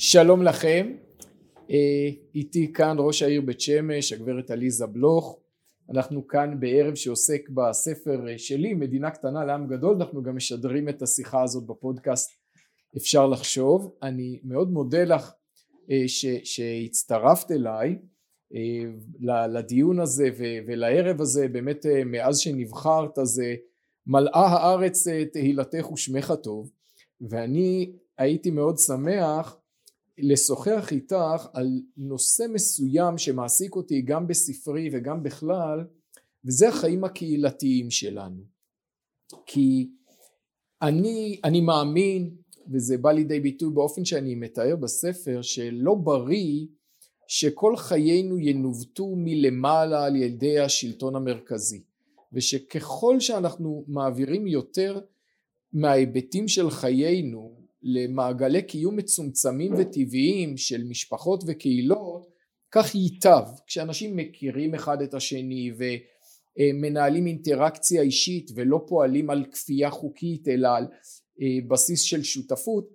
[0.00, 0.92] שלום לכם,
[1.70, 5.38] אה, איתי כאן ראש העיר בית שמש, הגברת עליזה בלוך,
[5.90, 11.42] אנחנו כאן בערב שעוסק בספר שלי, מדינה קטנה לעם גדול, אנחנו גם משדרים את השיחה
[11.42, 12.30] הזאת בפודקאסט.
[12.96, 15.32] אפשר לחשוב, אני מאוד מודה לך
[15.90, 16.04] אה,
[16.44, 17.98] שהצטרפת אליי
[18.54, 20.28] אה, לדיון הזה
[20.66, 23.42] ולערב הזה, באמת מאז שנבחרת אז
[24.06, 26.70] מלאה הארץ תהילתך ושמך טוב.
[27.20, 29.56] ואני הייתי מאוד שמח
[30.18, 35.84] לשוחח איתך על נושא מסוים שמעסיק אותי גם בספרי וגם בכלל
[36.44, 38.42] וזה החיים הקהילתיים שלנו.
[39.46, 39.90] כי
[40.82, 42.36] אני, אני מאמין
[42.72, 46.66] וזה בא לידי ביטוי באופן שאני מתאר בספר שלא בריא
[47.28, 51.82] שכל חיינו ינווטו מלמעלה על ידי השלטון המרכזי.
[52.32, 55.00] ושככל שאנחנו מעבירים יותר
[55.72, 62.28] מההיבטים של חיינו למעגלי קיום מצומצמים וטבעיים של משפחות וקהילות
[62.70, 63.44] כך ייטב.
[63.66, 65.72] כשאנשים מכירים אחד את השני
[66.58, 70.86] ומנהלים אינטראקציה אישית ולא פועלים על כפייה חוקית אלא על
[71.42, 72.88] אה, בסיס של שותפות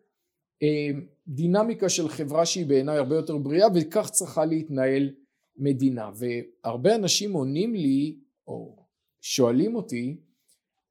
[0.63, 5.09] אה, דינמיקה של חברה שהיא בעיניי הרבה יותר בריאה וכך צריכה להתנהל
[5.57, 6.11] מדינה.
[6.15, 8.85] והרבה אנשים עונים לי או
[9.21, 10.17] שואלים אותי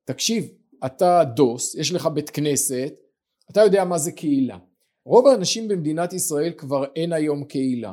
[0.05, 0.49] תקשיב
[0.87, 2.95] אתה דוס יש לך בית כנסת
[3.53, 4.59] אתה יודע מה זה קהילה.
[5.05, 7.93] רוב האנשים במדינת ישראל כבר אין היום קהילה.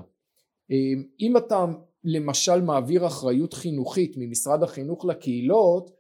[0.72, 1.66] אמ, אם אתה
[2.04, 5.92] למשל מעביר אחריות חינוכית ממשרד החינוך לקהילות,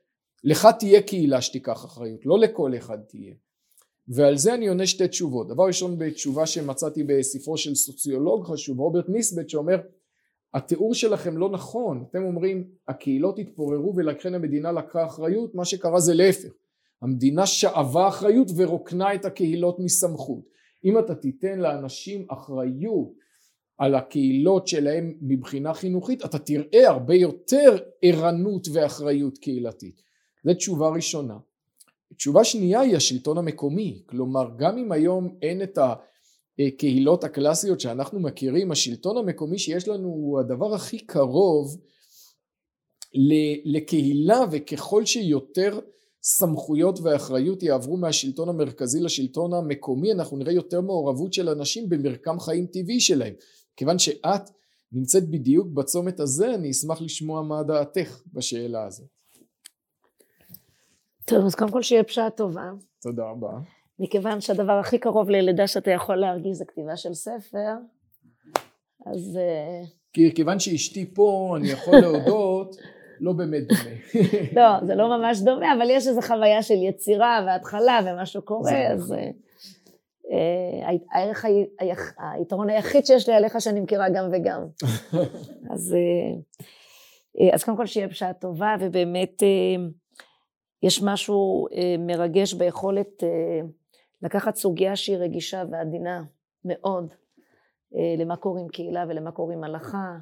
[0.43, 3.33] לך תהיה קהילה שתיקח אחריות, לא לכל אחד תהיה.
[4.07, 5.47] ועל זה אני עונה שתי תשובות.
[5.47, 9.79] דבר ראשון בתשובה שמצאתי בספרו של סוציולוג חשוב, רוברט ניסבט, שאומר
[10.53, 16.13] התיאור שלכם לא נכון, אתם אומרים הקהילות התפוררו ולכן המדינה לקחה אחריות, מה שקרה זה
[16.13, 16.49] להפך.
[17.01, 20.43] המדינה שאבה אחריות ורוקנה את הקהילות מסמכות.
[20.85, 23.11] אם אתה תיתן לאנשים אחריות
[23.77, 30.01] על הקהילות שלהם מבחינה חינוכית אתה תראה הרבה יותר ערנות ואחריות קהילתית.
[30.43, 31.37] זו תשובה ראשונה.
[32.15, 35.79] תשובה שנייה היא השלטון המקומי, כלומר גם אם היום אין את
[36.59, 41.77] הקהילות הקלאסיות שאנחנו מכירים, השלטון המקומי שיש לנו הוא הדבר הכי קרוב
[43.65, 45.79] לקהילה וככל שיותר
[46.23, 52.65] סמכויות ואחריות יעברו מהשלטון המרכזי לשלטון המקומי אנחנו נראה יותר מעורבות של אנשים במרקם חיים
[52.65, 53.33] טבעי שלהם
[53.77, 54.49] כיוון שאת
[54.91, 59.07] נמצאת בדיוק בצומת הזה אני אשמח לשמוע מה דעתך בשאלה הזאת.
[61.25, 62.71] טוב אז קודם כל שיהיה פשעה טובה.
[63.01, 63.59] תודה רבה.
[63.99, 67.73] מכיוון שהדבר הכי קרוב ללידה שאתה יכול להרגיש זה כתיבה של ספר
[69.05, 72.58] אז אה, כי כיוון שאשתי פה אני יכול להודות
[73.19, 73.95] לא באמת דומה.
[74.61, 79.13] לא, זה לא ממש דומה, אבל יש איזו חוויה של יצירה והתחלה ומשהו קורה, אז
[79.13, 79.29] אה,
[80.31, 81.45] אה, הערך,
[82.17, 84.65] היתרון היחיד שיש לי עליך שאני מכירה גם וגם.
[85.73, 85.95] אז,
[87.39, 89.43] אה, אז קודם כל שיהיה בשעה טובה, ובאמת
[90.83, 91.67] יש משהו
[91.99, 93.23] מרגש ביכולת
[94.21, 96.23] לקחת סוגיה שהיא רגישה ועדינה
[96.65, 97.13] מאוד,
[98.17, 100.15] למה קוראים קהילה ולמה קוראים הלכה,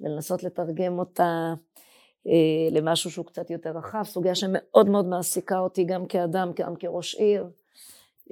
[0.00, 1.54] ולנסות לתרגם אותה
[2.70, 7.50] למשהו שהוא קצת יותר רחב, סוגיה שמאוד מאוד מעסיקה אותי גם כאדם, גם כראש עיר,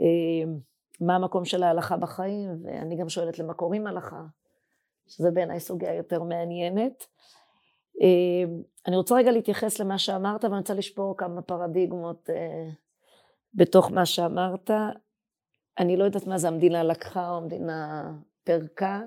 [0.01, 0.53] אה,
[1.01, 4.23] מה המקום של ההלכה בחיים, ואני גם שואלת למה קוראים הלכה,
[5.07, 7.07] שזה בעיניי סוגיה יותר מעניינת.
[8.03, 8.45] אה,
[8.87, 12.31] אני רוצה רגע להתייחס למה שאמרת, ואני רוצה לשפור כמה פרדיגמות
[13.55, 14.71] בתוך מה שאמרת.
[15.79, 18.11] אני לא יודעת מה זה המדינה לקחה או המדינה
[18.45, 19.03] פירקה.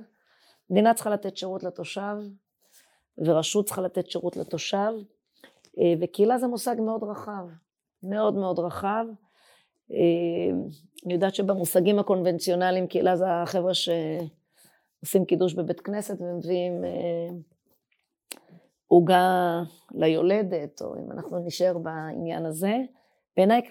[0.70, 2.16] מדינה צריכה לתת שירות לתושב,
[3.26, 4.92] ורשות צריכה לתת שירות לתושב,
[5.80, 7.48] אה, וקהילה זה מושג מאוד רחב,
[8.04, 9.06] מאוד מאוד רחב.
[9.92, 9.98] אה,
[11.06, 17.30] אני יודעת שבמושגים הקונבנציונליים קהילה זה החבר'ה שעושים קידוש בבית כנסת ומביאים אה,
[18.88, 22.78] עוגה ליולדת, או אם אנחנו נשאר בעניין הזה.
[23.38, 23.62] בעיניי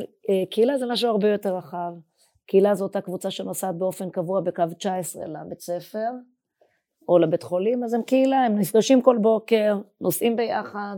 [0.51, 1.93] קהילה זה משהו הרבה יותר רחב.
[2.47, 6.11] קהילה זו אותה קבוצה שנוסעת באופן קבוע בקו 19 לבית ספר,
[7.08, 10.96] או לבית חולים, אז הם קהילה, הם נפגשים כל בוקר, נוסעים ביחד,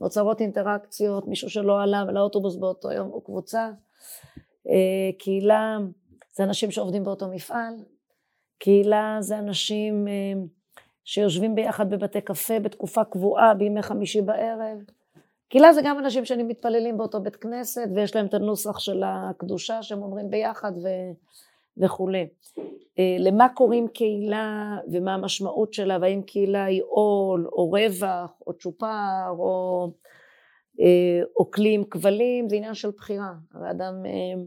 [0.00, 3.70] נוצרות אינטראקציות, מישהו שלא עלה לאוטובוס באותו יום או קבוצה.
[4.68, 5.78] אה, קהילה
[6.32, 7.74] זה אנשים שעובדים באותו מפעל,
[8.58, 10.42] קהילה זה אנשים אה,
[11.04, 14.78] שיושבים ביחד בבתי קפה בתקופה קבועה בימי חמישי בערב.
[15.48, 19.82] קהילה זה גם אנשים שאני מתפללים באותו בית כנסת ויש להם את הנוסח של הקדושה
[19.82, 20.88] שהם אומרים ביחד ו...
[21.80, 22.26] וכולי.
[22.98, 29.30] אה, למה קוראים קהילה ומה המשמעות שלה והאם קהילה היא עול או רווח או צ'ופר
[29.38, 29.86] או,
[30.80, 34.42] אה, או כלי עם כבלים זה עניין של בחירה הרי אדם אה,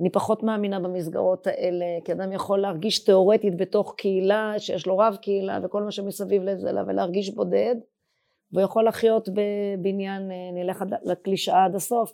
[0.00, 5.16] אני פחות מאמינה במסגרות האלה, כי אדם יכול להרגיש תיאורטית בתוך קהילה, שיש לו רב
[5.22, 7.74] קהילה וכל מה שמסביב לזה, ולהרגיש בודד,
[8.52, 12.12] והוא יכול לחיות בבניין, נלך לקלישאה עד הסוף,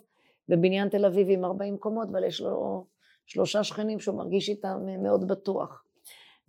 [0.49, 2.85] בבניין תל אביב עם 40 קומות, אבל יש לו
[3.29, 5.83] שלושה שכנים שהוא מרגיש איתם מאוד בטוח.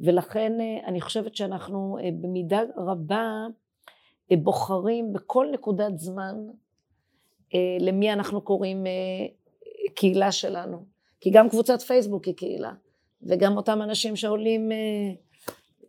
[0.01, 0.53] ולכן
[0.87, 3.47] אני חושבת שאנחנו במידה רבה
[4.33, 6.35] בוחרים בכל נקודת זמן
[7.81, 8.85] למי אנחנו קוראים
[9.95, 10.85] קהילה שלנו.
[11.21, 12.73] כי גם קבוצת פייסבוק היא קהילה,
[13.23, 14.77] וגם אותם אנשים שעולים אה,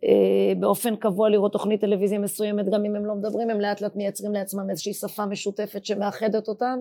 [0.04, 3.96] אה, באופן קבוע לראות תוכנית טלוויזיה מסוימת, גם אם הם לא מדברים, הם לאט לאט
[3.96, 6.78] מייצרים לעצמם איזושהי שפה משותפת שמאחדת אותם,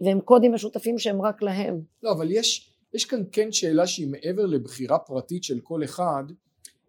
[0.00, 1.80] והם קודים משותפים שהם רק להם.
[2.02, 6.24] לא, אבל יש, יש כאן כן שאלה שהיא מעבר לבחירה פרטית של כל אחד,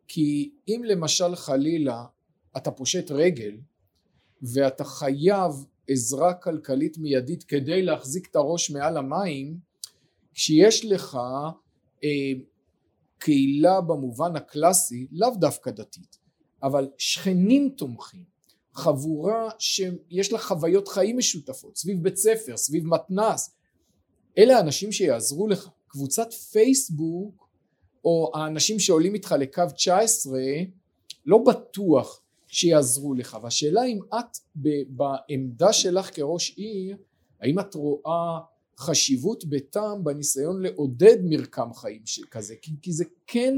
[0.07, 2.05] כי אם למשל חלילה
[2.57, 3.57] אתה פושט רגל,
[4.41, 5.51] ואתה חייב
[5.87, 9.57] עזרה כלכלית מיידית כדי להחזיק את הראש מעל המים,
[10.33, 11.17] כשיש לך
[12.03, 12.09] אה,
[13.17, 16.17] קהילה במובן הקלאסי, לאו דווקא דתית,
[16.63, 18.23] אבל שכנים תומכים,
[18.73, 23.55] חבורה שיש לה חוויות חיים משותפות, סביב בית ספר, סביב מתנ"ס,
[24.37, 25.69] אלה האנשים שיעזרו לך.
[25.87, 27.49] קבוצת פייסבוק,
[28.05, 30.39] או האנשים שעולים איתך לקו 19,
[31.25, 33.37] לא בטוח שיעזרו לך.
[33.43, 34.37] והשאלה אם את
[34.87, 36.97] בעמדה שלך כראש עיר,
[37.41, 38.39] האם את רואה
[38.79, 42.01] חשיבות בטעם בניסיון לעודד מרקם חיים
[42.31, 43.53] כזה כי, כי זה כן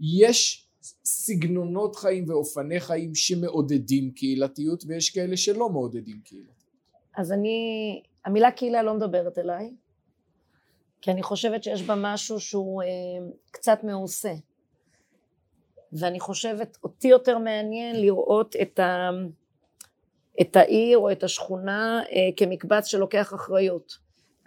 [0.00, 0.68] יש
[1.04, 6.62] סגנונות חיים ואופני חיים שמעודדים קהילתיות ויש כאלה שלא מעודדים קהילתיות.
[7.16, 9.70] אז אני, המילה קהילה לא מדברת אליי
[11.02, 12.88] כי אני חושבת שיש בה משהו שהוא אה,
[13.50, 14.32] קצת מעושה.
[15.92, 19.10] ואני חושבת אותי יותר מעניין לראות את, ה,
[20.40, 23.92] את העיר או את השכונה אה, כמקבץ שלוקח אחריות.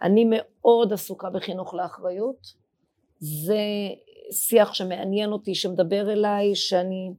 [0.02, 2.54] אני מאוד עסוקה בחינוך לאחריות,
[3.20, 3.60] זה
[4.32, 7.12] שיח שמעניין אותי, שמדבר אליי, שאני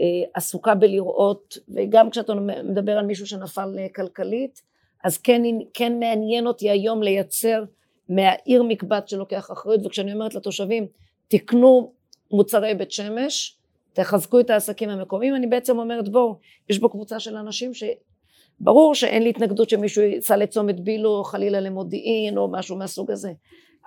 [0.00, 4.62] אה, עסוקה בלראות, וגם כשאתה מדבר על מישהו שנפל אה, כלכלית,
[5.04, 5.42] אז כן,
[5.74, 7.64] כן מעניין אותי היום לייצר
[8.08, 10.86] מהעיר מקבץ שלוקח אחריות, וכשאני אומרת לתושבים,
[11.28, 11.92] תקנו
[12.30, 13.56] מוצרי בית שמש,
[13.92, 16.38] תחזקו את העסקים המקומיים, אני בעצם אומרת בואו,
[16.68, 17.84] יש בו קבוצה של אנשים ש...
[18.60, 23.32] ברור שאין לי התנגדות שמישהו ייסע לצומת בילו חלילה למודיעין או משהו מהסוג הזה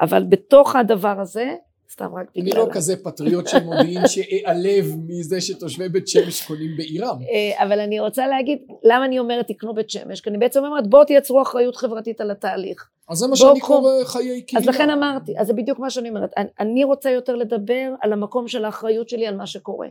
[0.02, 1.56] אבל בתוך הדבר הזה
[1.92, 2.44] סתם רק בגלל...
[2.44, 7.18] אני לא כזה פטריוט של מודיעין שאעלב מזה שתושבי בית שמש קונים בעירם.
[7.22, 10.22] אה, אבל אני רוצה להגיד, למה אני אומרת תקנו בית שמש?
[10.22, 12.90] כי אני בעצם אומרת בואו תייצרו אחריות חברתית על התהליך.
[13.10, 14.64] אז זה מה שאני קורא חיי קהילה.
[14.64, 16.32] אז לכן אמרתי, אז זה בדיוק מה שאני אומרת.
[16.60, 19.88] אני רוצה יותר לדבר על המקום של האחריות שלי על מה שקורה.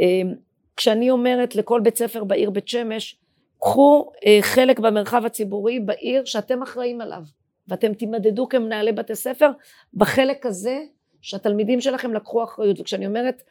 [0.00, 0.04] אה,
[0.76, 3.16] כשאני אומרת לכל בית ספר בעיר בית שמש,
[3.60, 7.22] קחו אה, חלק במרחב הציבורי בעיר שאתם אחראים עליו
[7.68, 9.50] ואתם תימדדו כמנהלי בתי ספר
[9.94, 10.78] בחלק הזה
[11.22, 12.80] שהתלמידים שלכם לקחו אחריות.
[12.80, 13.42] וכשאני אומרת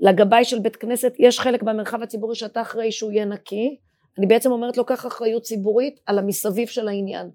[0.00, 3.76] לגבאי של בית כנסת יש חלק במרחב הציבורי שאתה אחראי שהוא יהיה נקי.
[4.18, 7.30] אני בעצם אומרת לו קח אחריות ציבורית על המסביב של העניין.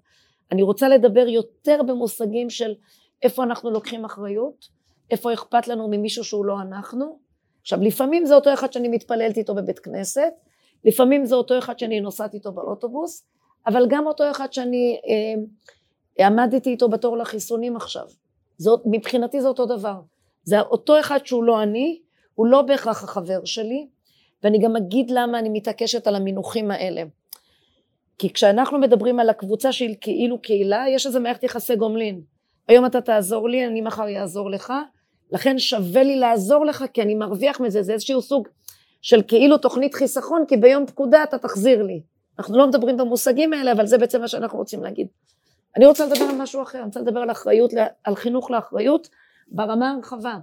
[0.52, 2.74] אני רוצה לדבר יותר במושגים של
[3.22, 4.76] איפה אנחנו לוקחים אחריות
[5.10, 7.18] איפה אכפת לנו ממישהו שהוא לא אנחנו.
[7.60, 10.32] עכשיו לפעמים זה אותו אחד שאני מתפללת איתו בבית כנסת
[10.84, 13.26] לפעמים זה אותו אחד שאני נוסעת איתו באוטובוס,
[13.66, 15.00] אבל גם אותו אחד שאני
[16.18, 18.06] אה, עמדתי איתו בתור לחיסונים עכשיו.
[18.58, 20.00] זאת, מבחינתי זה אותו דבר.
[20.44, 22.00] זה אותו אחד שהוא לא אני,
[22.34, 23.86] הוא לא בהכרח החבר שלי,
[24.42, 27.02] ואני גם אגיד למה אני מתעקשת על המינוחים האלה.
[28.18, 32.20] כי כשאנחנו מדברים על הקבוצה של כאילו קהילה, יש איזה מערכת יחסי גומלין.
[32.68, 34.72] היום אתה תעזור לי, אני מחר אעזור לך,
[35.32, 38.48] לכן שווה לי לעזור לך כי אני מרוויח מזה, זה איזשהו סוג
[39.02, 42.00] של כאילו תוכנית חיסכון, כי ביום פקודה אתה תחזיר לי.
[42.38, 45.06] אנחנו לא מדברים במושגים האלה, אבל זה בעצם מה שאנחנו רוצים להגיד.
[45.76, 47.72] אני רוצה לדבר על משהו אחר, אני רוצה לדבר על אחריות,
[48.04, 49.08] על חינוך לאחריות
[49.48, 50.38] ברמה הרחבה.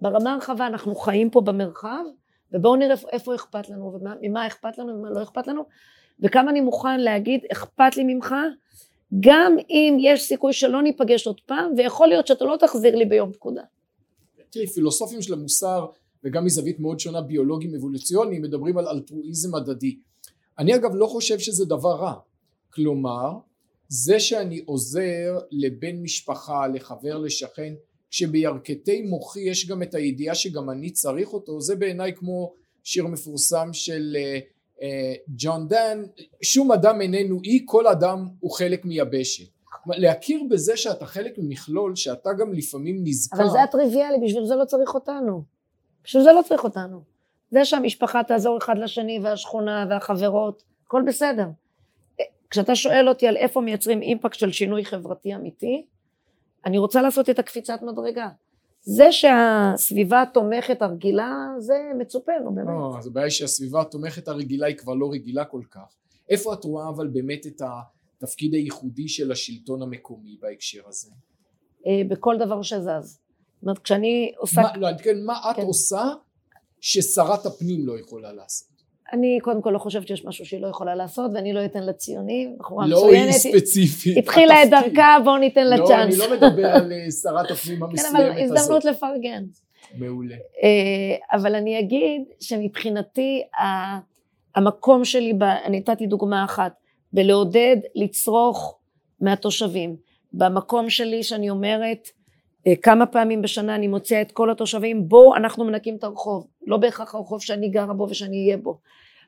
[0.00, 2.04] ברמה הרחבה אנחנו חיים פה במרחב,
[2.52, 5.62] ובואו נראה איפה אכפת לנו, וממה אכפת לנו ומה לא אכפת לנו,
[6.20, 8.34] וכמה אני מוכן להגיד אכפת לי ממך,
[9.20, 13.32] גם אם יש סיכוי שלא ניפגש עוד פעם, ויכול להיות שאתה לא תחזיר לי ביום
[13.32, 13.62] פקודה.
[14.50, 15.86] תראי, פילוסופים של המוסר
[16.24, 19.96] וגם מזווית מאוד שונה ביולוגיים אבולוציוניים מדברים על אלטרואיזם הדדי.
[20.58, 22.14] אני אגב לא חושב שזה דבר רע.
[22.70, 23.30] כלומר,
[23.94, 27.74] זה שאני עוזר לבן משפחה, לחבר, לשכן,
[28.10, 33.68] כשבירכתי מוחי יש גם את הידיעה שגם אני צריך אותו, זה בעיניי כמו שיר מפורסם
[33.72, 34.82] של uh, uh,
[35.28, 36.02] ג'ון דן,
[36.42, 39.48] שום אדם איננו אי, כל אדם הוא חלק מיבשת.
[39.86, 43.36] להכיר בזה שאתה חלק ממכלול, שאתה גם לפעמים נזכר.
[43.36, 45.42] אבל זה הטריוויאלי, בשביל זה לא צריך אותנו.
[46.04, 47.00] בשביל זה לא צריך אותנו.
[47.50, 51.46] זה שהמשפחה תעזור אחד לשני והשכונה והחברות, הכל בסדר.
[52.52, 55.86] כשאתה שואל אותי על איפה מייצרים אימפקט של שינוי חברתי אמיתי,
[56.66, 58.28] אני רוצה לעשות את הקפיצת מדרגה.
[58.82, 62.68] זה שהסביבה התומכת הרגילה, זה מצופה, נו באמת.
[62.68, 65.94] לא, אז הבעיה היא שהסביבה התומכת הרגילה היא כבר לא רגילה כל כך.
[66.28, 67.62] איפה את רואה אבל באמת את
[68.22, 71.10] התפקיד הייחודי של השלטון המקומי בהקשר הזה?
[71.86, 72.84] אה, בכל דבר שזז.
[72.86, 74.60] זאת אומרת, כשאני עושה...
[74.60, 75.62] מה, לא, כן, מה את כן.
[75.62, 76.04] עושה
[76.80, 78.71] ששרת הפנים לא יכולה לעשות?
[79.12, 81.92] אני קודם כל לא חושבת שיש משהו שהיא לא יכולה לעשות, ואני לא אתן לה
[81.92, 82.56] ציונים.
[82.58, 83.34] בחורה לא היא מצוינת.
[83.34, 84.16] ספציפית.
[84.18, 84.70] התחילה את.
[84.70, 86.20] דרכה, בואו ניתן לה לא, צ'אנס.
[86.20, 88.56] אני לא מדבר על אה, שרת הפנים כן, המסוימת אבל הזאת.
[88.58, 89.44] הזדמנות לפרגן.
[89.98, 90.34] מעולה.
[90.34, 93.42] אה, אבל אני אגיד שמבחינתי
[94.56, 96.72] המקום שלי, ב- אני נתתי דוגמה אחת,
[97.12, 98.78] בלעודד לצרוך
[99.20, 99.96] מהתושבים.
[100.32, 102.08] במקום שלי שאני אומרת
[102.82, 106.46] כמה פעמים בשנה אני מוציאה את כל התושבים בואו אנחנו מנקים את הרחוב.
[106.66, 108.78] לא בהכרח הרחוב שאני גרה בו ושאני אהיה בו.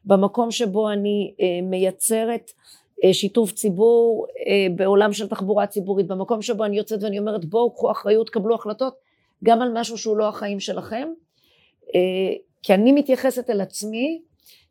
[0.04, 2.50] במקום שבו אני אה, מייצרת
[3.04, 7.74] אה, שיתוף ציבור אה, בעולם של תחבורה ציבורית במקום שבו אני יוצאת ואני אומרת בואו
[7.74, 8.94] קחו אחריות קבלו החלטות
[9.44, 11.08] גם על משהו שהוא לא החיים שלכם.
[11.94, 12.00] אה,
[12.62, 14.22] כי אני מתייחסת אל עצמי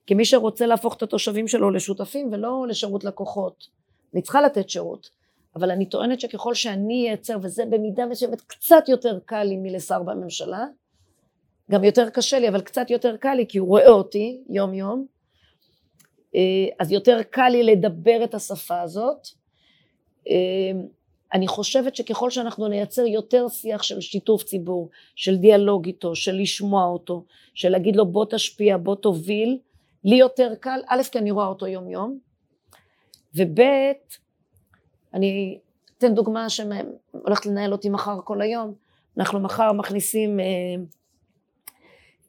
[0.08, 3.68] כמי שרוצה להפוך את התושבים שלו לשותפים ולא לשירות לקוחות.
[4.14, 5.10] אני צריכה לתת שירות
[5.56, 10.66] אבל אני טוענת שככל שאני אייצר וזה במידה מסוימת קצת יותר קל לי מלשר בממשלה
[11.72, 15.06] גם יותר קשה לי אבל קצת יותר קל לי כי הוא רואה אותי יום יום
[16.36, 19.28] אה, אז יותר קל לי לדבר את השפה הזאת.
[20.30, 20.82] אה,
[21.34, 26.86] אני חושבת שככל שאנחנו נייצר יותר שיח של שיתוף ציבור, של דיאלוג איתו, של לשמוע
[26.86, 29.58] אותו, של להגיד לו בוא תשפיע, בוא תוביל,
[30.04, 32.20] לי יותר קל, א' כי אני רואה אותו יום יום,
[33.36, 33.62] וב'
[35.14, 35.60] אני
[35.98, 38.74] אתן דוגמה שהולכת לנהל אותי מחר כל היום,
[39.18, 40.46] אנחנו מחר מכניסים אה,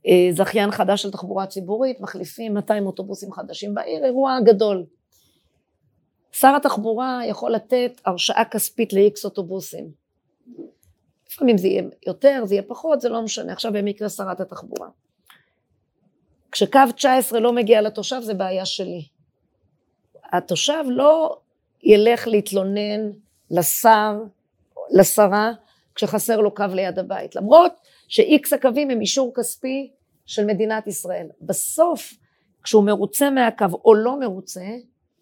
[0.07, 4.85] אה, זכיין חדש של תחבורה ציבורית, מחליפים 200 אוטובוסים חדשים בעיר, אירוע גדול.
[6.33, 9.91] שר התחבורה יכול לתת הרשאה כספית ל-X אוטובוסים.
[11.33, 13.53] לפעמים זה יהיה יותר, זה יהיה פחות, זה לא משנה.
[13.53, 14.89] עכשיו במקרה שרת התחבורה.
[16.53, 19.09] כשקו 19 לא מגיע לתושב זה בעיה שלי.
[20.33, 21.41] התושב לא
[21.85, 23.11] ילך להתלונן
[23.51, 24.23] לשר,
[24.91, 25.53] לשרה,
[25.95, 27.37] כשחסר לו קו ליד הבית.
[27.37, 27.73] למרות
[28.09, 29.91] ש-X הקווים הם אישור כספי
[30.27, 31.27] של מדינת ישראל.
[31.41, 32.15] בסוף,
[32.63, 34.67] כשהוא מרוצה מהקו או לא מרוצה,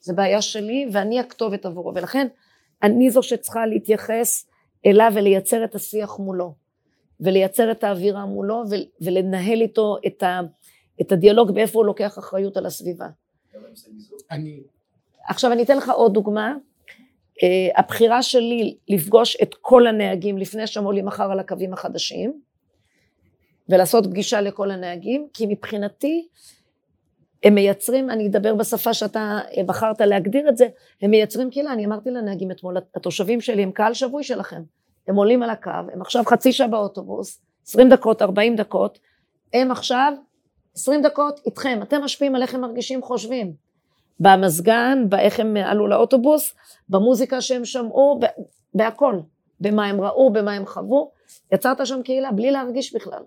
[0.00, 2.26] זה בעיה שלי ואני הכתובת עבורו ולכן
[2.82, 4.46] אני זו שצריכה להתייחס
[4.86, 6.54] אליו ולייצר את השיח מולו
[7.20, 8.62] ולייצר את האווירה מולו
[9.00, 10.40] ולנהל איתו את, ה,
[11.00, 13.06] את הדיאלוג באיפה הוא לוקח אחריות על הסביבה.
[14.30, 14.60] אני,
[15.28, 16.54] עכשיו אני אתן לך עוד דוגמה.
[17.38, 17.44] uh,
[17.76, 22.40] הבחירה שלי לפגוש את כל הנהגים לפני שהם עולים מחר על הקווים החדשים
[23.68, 26.28] ולעשות פגישה לכל הנהגים כי מבחינתי
[27.44, 30.66] הם מייצרים, אני אדבר בשפה שאתה בחרת להגדיר את זה,
[31.02, 34.62] הם מייצרים קהילה, אני אמרתי לנהגים אתמול, התושבים שלי הם קהל שבוי שלכם,
[35.08, 38.98] הם עולים על הקו, הם עכשיו חצי שעה באוטובוס, 20 דקות, 40 דקות,
[39.52, 40.12] הם עכשיו
[40.74, 43.52] 20 דקות איתכם, אתם משפיעים על איך הם מרגישים, חושבים,
[44.22, 46.54] במזגן, באיך הם עלו לאוטובוס,
[46.88, 48.20] במוזיקה שהם שמעו,
[48.74, 49.14] בהכל,
[49.60, 51.10] במה הם ראו, במה הם חוו,
[51.52, 53.22] יצרת שם קהילה בלי להרגיש בכלל.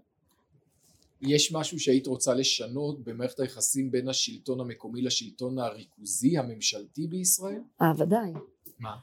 [1.21, 7.61] יש משהו שהיית רוצה לשנות במערכת היחסים בין השלטון המקומי לשלטון הריכוזי הממשלתי בישראל?
[7.81, 8.31] אה, ודאי.
[8.79, 8.95] מה?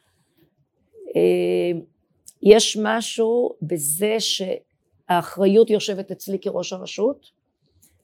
[1.16, 1.80] אה,
[2.42, 7.41] יש משהו בזה שהאחריות יושבת אצלי כראש הרשות.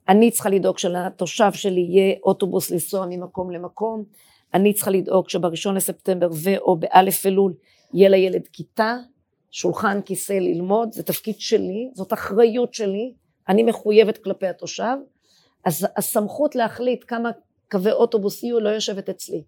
[0.09, 4.05] אני צריכה לדאוג שלתושב שלי יהיה אוטובוס לנסוע ממקום למקום.
[4.55, 7.55] אני צריכה לדאוג שבראשון לספטמבר ואו באלף אלול
[7.95, 8.97] יהיה לילד כיתה,
[9.51, 13.13] שולחן, כיסא ללמוד, זה תפקיד שלי, זאת אחריות שלי.
[13.49, 14.97] אני מחויבת כלפי התושב,
[15.65, 17.31] אז הסמכות להחליט כמה
[17.71, 19.43] קווי אוטובוס יהיו לא יושבת אצלי.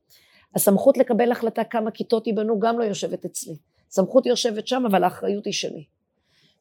[0.54, 3.56] הסמכות לקבל החלטה כמה כיתות ייבנו גם לא יושבת אצלי.
[3.90, 5.84] סמכות יושבת שם אבל האחריות היא שלי.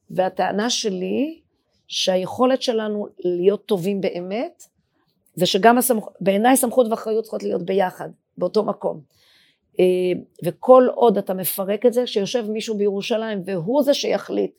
[0.10, 1.42] והטענה שלי
[1.90, 4.64] שהיכולת שלנו להיות טובים באמת
[5.36, 9.02] זה שגם הסמכות, בעיניי סמכות ואחריות צריכות להיות ביחד, באותו מקום.
[10.46, 14.52] וכל עוד אתה מפרק את זה, שיושב מישהו בירושלים והוא זה שיחליט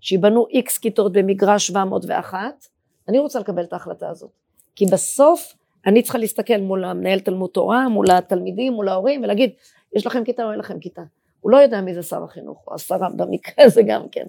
[0.00, 2.66] שיבנו איקס כיתות במגרש 701,
[3.08, 4.30] אני רוצה לקבל את ההחלטה הזאת.
[4.76, 5.54] כי בסוף
[5.86, 9.50] אני צריכה להסתכל מול המנהל תלמוד תורה, מול התלמידים, מול ההורים, ולהגיד,
[9.96, 11.02] יש לכם כיתה או אין לכם כיתה.
[11.40, 14.26] הוא לא יודע מי זה שר החינוך, או השרה במקרה הזה גם כן.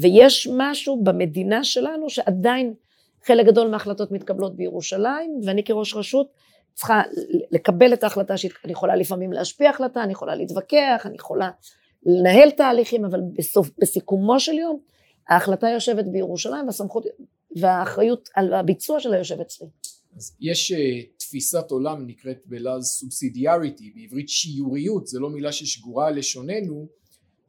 [0.00, 2.74] ויש משהו במדינה שלנו שעדיין
[3.24, 6.32] חלק גדול מההחלטות מתקבלות בירושלים, ואני כראש רשות
[6.74, 7.02] צריכה
[7.50, 11.50] לקבל את ההחלטה שאני יכולה לפעמים להשפיע החלטה, אני יכולה להתווכח, אני יכולה
[12.06, 14.78] לנהל תהליכים, אבל בסוף, בסיכומו של יום,
[15.28, 17.04] ההחלטה יושבת בירושלים והסמכות
[17.56, 19.66] והאחריות על הביצוע שלה יושב אצלי.
[20.16, 20.76] אז יש uh,
[21.18, 26.86] תפיסת עולם נקראת בלעז סובסידיאריטי, בעברית שיוריות, זה לא מילה ששגורה על לשוננו,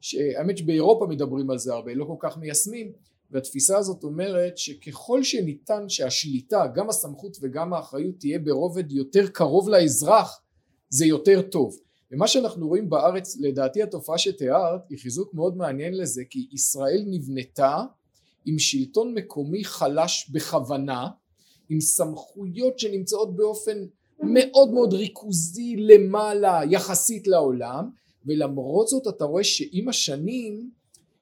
[0.04, 2.92] שהאמת שבאירופה מדברים על זה הרבה, לא כל כך מיישמים,
[3.30, 10.40] והתפיסה הזאת אומרת שככל שניתן שהשליטה, גם הסמכות וגם האחריות תהיה ברובד יותר קרוב לאזרח,
[10.88, 11.76] זה יותר טוב.
[12.12, 17.82] ומה שאנחנו רואים בארץ, לדעתי התופעה שתיארת היא חיזוק מאוד מעניין לזה, כי ישראל נבנתה
[18.46, 21.08] עם שלטון מקומי חלש בכוונה,
[21.68, 23.78] עם סמכויות שנמצאות באופן
[24.22, 27.90] מאוד מאוד ריכוזי למעלה יחסית לעולם,
[28.26, 30.70] ולמרות זאת אתה רואה שעם השנים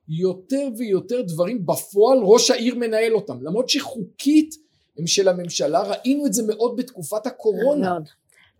[0.08, 4.54] יותר ויותר דברים בפועל ראש העיר מנהל אותם למרות שחוקית
[4.98, 7.90] הם של הממשלה ראינו את זה מאוד בתקופת הקורונה.
[7.90, 8.08] מאוד.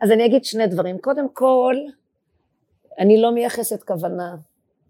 [0.01, 1.77] אז אני אגיד שני דברים קודם כל
[2.99, 4.37] אני לא מייחסת כוונה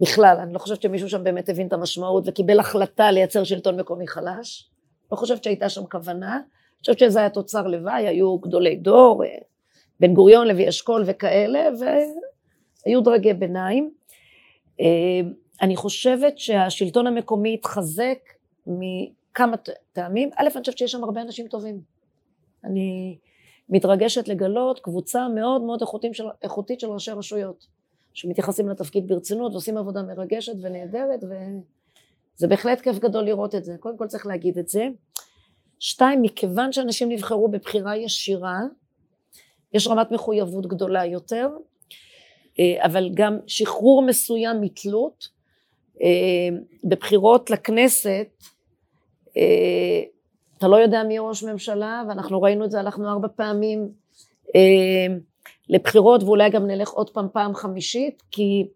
[0.01, 4.09] בכלל אני לא חושבת שמישהו שם באמת הבין את המשמעות וקיבל החלטה לייצר שלטון מקומי
[4.09, 4.71] חלש
[5.13, 9.25] לא חושבת שהייתה שם כוונה אני חושבת שזה היה תוצר לוואי היו גדולי דור
[10.01, 11.69] בן גוריון לוי אשכול וכאלה
[12.87, 13.91] והיו דרגי ביניים
[14.81, 15.21] אה,
[15.63, 18.19] אני חושבת שהשלטון המקומי התחזק
[18.67, 19.57] מכמה
[19.93, 20.31] טעמים.
[20.37, 21.81] א', אני חושבת שיש שם הרבה אנשים טובים.
[22.65, 23.19] אני
[23.69, 27.67] מתרגשת לגלות קבוצה מאוד מאוד של, איכותית של ראשי רשויות,
[28.15, 33.77] שמתייחסים לתפקיד ברצינות ועושים עבודה מרגשת ונהדרת, וזה בהחלט כיף גדול לראות את זה.
[33.81, 34.89] קודם כל צריך להגיד את זה.
[35.79, 38.61] שתיים, מכיוון שאנשים נבחרו בבחירה ישירה,
[39.73, 41.49] יש רמת מחויבות גדולה יותר,
[42.61, 45.29] אבל גם שחרור מסוים מתלות,
[46.03, 46.49] אה,
[46.85, 48.27] בבחירות לכנסת
[49.37, 50.03] אה,
[50.59, 53.89] אתה לא יודע מי ראש ממשלה ואנחנו ראינו את זה הלכנו ארבע פעמים
[54.55, 55.15] אה,
[55.69, 58.67] לבחירות ואולי גם נלך עוד פעם פעם חמישית כי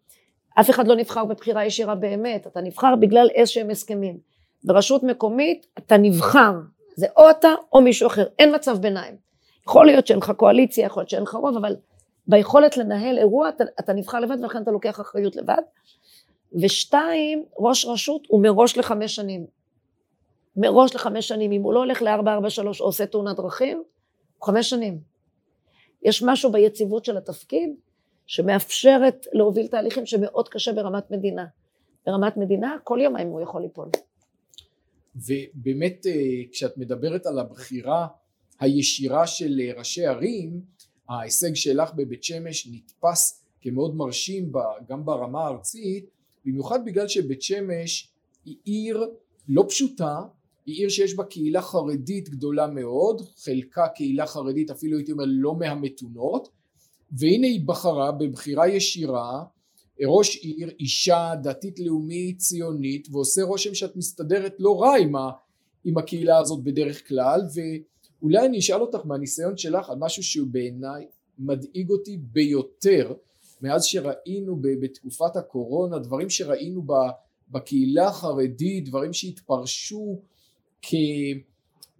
[0.61, 4.18] אף אחד לא נבחר בבחירה ישירה באמת אתה נבחר בגלל איזשהם הסכמים.
[4.64, 6.52] ברשות מקומית אתה נבחר.
[6.97, 8.26] זה או אתה או מישהו אחר.
[8.38, 9.16] אין מצב ביניים.
[9.62, 11.76] יכול להיות שאין לך קואליציה יכול להיות שאין לך רוב אבל
[12.28, 15.62] ביכולת לנהל אירוע אתה, אתה נבחר לבד ולכן אתה לוקח אחריות לבד
[16.62, 19.47] ושתיים, ראש רשות הוא מראש לחמש שנים.
[20.56, 23.82] מראש לחמש שנים, אם הוא לא הולך לארבע ארבע שלוש או עושה תאונת דרכים,
[24.43, 25.00] חמש שנים.
[26.02, 27.71] יש משהו ביציבות של התפקיד
[28.26, 31.47] שמאפשרת להוביל תהליכים שמאוד קשה ברמת מדינה.
[32.06, 33.89] ברמת מדינה כל יומיים הוא יכול ליפול.
[35.17, 36.12] ובאמת אה,
[36.52, 38.06] כשאת מדברת על הבחירה
[38.60, 40.60] הישירה של אה, ראשי ערים,
[41.08, 44.52] ההישג שלך בבית שמש נתפס כמאוד מרשים
[44.88, 46.06] גם ברמה הארצית
[46.45, 48.08] במיוחד בגלל שבית שמש
[48.45, 49.04] היא עיר
[49.49, 50.23] לא פשוטה,
[50.66, 55.54] היא עיר שיש בה קהילה חרדית גדולה מאוד, חלקה קהילה חרדית אפילו הייתי אומר לא
[55.54, 56.49] מהמתונות,
[57.12, 59.45] והנה היא בחרה בבחירה ישירה
[60.04, 65.30] ראש עיר, אישה דתית לאומית ציונית ועושה רושם שאת מסתדרת לא רע עם, ה,
[65.84, 67.40] עם הקהילה הזאת בדרך כלל
[68.22, 71.06] ואולי אני אשאל אותך מהניסיון שלך על משהו שהוא בעיניי
[71.38, 73.12] מדאיג אותי ביותר
[73.62, 76.82] מאז שראינו בתקופת הקורונה, דברים שראינו
[77.50, 80.20] בקהילה החרדית, דברים שהתפרשו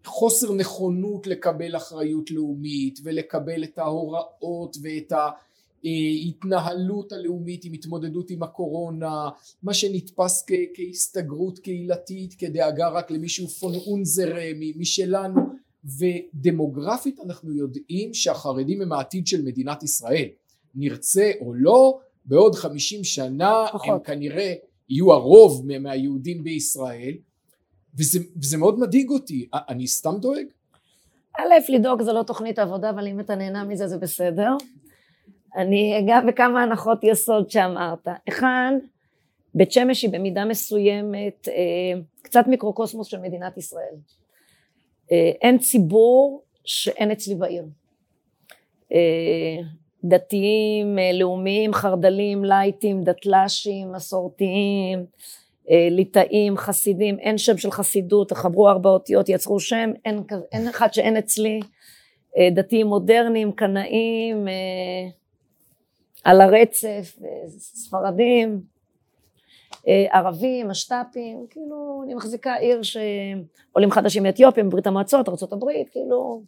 [0.03, 5.13] כחוסר נכונות לקבל אחריות לאומית ולקבל את ההוראות ואת
[5.85, 9.29] ההתנהלות הלאומית עם התמודדות עם הקורונה,
[9.63, 14.35] מה שנתפס כ- כהסתגרות קהילתית, כדאגה רק למישהו פון אונזר
[14.77, 15.41] משלנו,
[15.99, 20.29] ודמוגרפית אנחנו יודעים שהחרדים הם העתיד של מדינת ישראל.
[20.75, 23.89] נרצה או לא, בעוד חמישים שנה פחות.
[23.89, 24.55] הם כנראה
[24.89, 27.15] יהיו הרוב מהיהודים בישראל,
[27.99, 29.49] וזה, וזה מאוד מדאיג אותי.
[29.53, 30.47] אני סתם דואג?
[31.39, 34.51] א', לדאוג זה לא תוכנית עבודה, אבל אם אתה נהנה מזה זה בסדר.
[35.57, 38.09] אני אגע בכמה הנחות יסוד שאמרת.
[38.29, 38.73] אחד,
[39.55, 43.95] בית שמש היא במידה מסוימת אה, קצת מיקרוקוסמוס של מדינת ישראל.
[45.13, 47.65] אה, אין ציבור שאין אצלי בעיר.
[48.93, 49.57] אה,
[50.05, 55.07] דתיים, אה, לאומיים, חרד"לים, לייטים, דתל"שים, מסורתיים,
[55.91, 61.17] ליטאים, חסידים, אין שם של חסידות, תחברו ארבע אותיות, יצרו שם, אין, אין אחד שאין
[61.17, 61.61] אצלי,
[62.55, 64.49] דתיים מודרניים, קנאים,
[66.25, 68.61] על הרצף, ספרדים,
[70.11, 76.43] ערבים, משת"פים, כאילו אני מחזיקה עיר שעולים חדשים מאתיופיה, מברית המועצות, ארה"ב, כאילו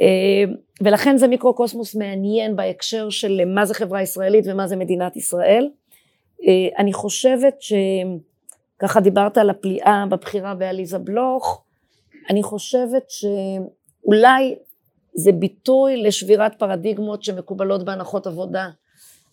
[0.00, 0.44] אה,
[0.82, 5.70] ולכן זה מיקרוקוסמוס מעניין בהקשר של מה זה חברה ישראלית ומה זה מדינת ישראל.
[6.46, 11.64] אה, אני חושבת שככה דיברת על הפליאה בבחירה בעליזה בלוך,
[12.30, 14.54] אני חושבת שאולי
[15.14, 18.68] זה ביטוי לשבירת פרדיגמות שמקובלות בהנחות עבודה.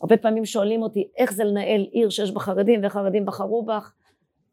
[0.02, 3.94] הרבה פעמים שואלים אותי איך זה לנהל עיר שיש בה חרדים וחרדים בחרו בך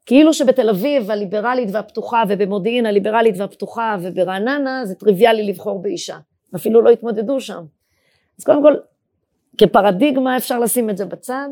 [0.07, 6.19] כאילו שבתל אביב הליברלית והפתוחה ובמודיעין הליברלית והפתוחה וברעננה זה טריוויאלי לבחור באישה.
[6.57, 7.65] אפילו לא התמודדו שם.
[8.39, 8.75] אז קודם כל,
[9.59, 11.49] כפרדיגמה אפשר לשים את זה בצד.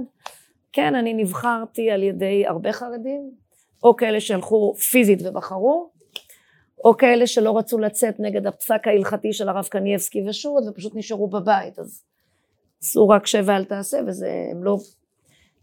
[0.72, 3.30] כן, אני נבחרתי על ידי הרבה חרדים,
[3.82, 5.90] או כאלה שהלכו פיזית ובחרו,
[6.84, 11.78] או כאלה שלא רצו לצאת נגד הפסק ההלכתי של הרב קנייבסקי ושות' ופשוט נשארו בבית.
[11.78, 12.02] אז
[12.82, 14.76] עשו רק שב ואל תעשה, וזה, הם לא,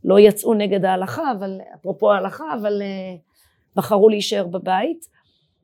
[0.03, 3.19] לא יצאו נגד ההלכה, אבל, אפרופו ההלכה, אבל uh,
[3.75, 5.07] בחרו להישאר בבית.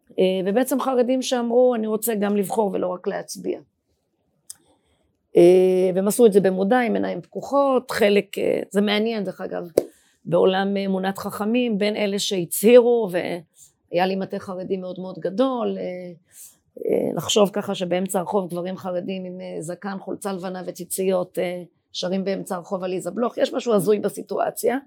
[0.09, 0.13] Uh,
[0.45, 3.59] ובעצם חרדים שאמרו, אני רוצה גם לבחור ולא רק להצביע.
[5.33, 5.39] Uh,
[5.95, 8.35] והם עשו את זה במודע, עם עיניים פקוחות, חלק,
[8.69, 9.63] זה מעניין דרך אגב,
[10.25, 16.11] בעולם אמונת חכמים, בין אלה שהצהירו, והיה לי מטה חרדי מאוד מאוד גדול, אה,
[17.15, 22.55] לחשוב ככה שבאמצע הרחוב גברים חרדים עם אה, זקן, חולצה לבנה וציציות אה, שרים באמצע
[22.55, 24.77] הרחוב עליזה בלוך, יש משהו הזוי בסיטואציה.